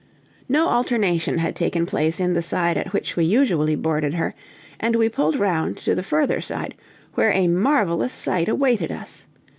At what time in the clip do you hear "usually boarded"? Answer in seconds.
3.23-4.15